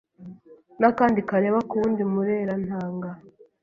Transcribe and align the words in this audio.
n’akandi 0.79 1.19
kareba 1.29 1.59
ku 1.67 1.73
wundi 1.79 2.01
murerantanga 2.11 3.09